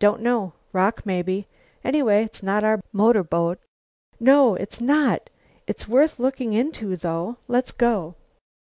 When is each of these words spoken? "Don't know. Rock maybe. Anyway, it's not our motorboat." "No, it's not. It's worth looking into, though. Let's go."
"Don't 0.00 0.20
know. 0.20 0.54
Rock 0.72 1.06
maybe. 1.06 1.46
Anyway, 1.84 2.24
it's 2.24 2.42
not 2.42 2.64
our 2.64 2.80
motorboat." 2.92 3.60
"No, 4.18 4.56
it's 4.56 4.80
not. 4.80 5.30
It's 5.68 5.86
worth 5.86 6.18
looking 6.18 6.52
into, 6.54 6.96
though. 6.96 7.36
Let's 7.46 7.70
go." 7.70 8.16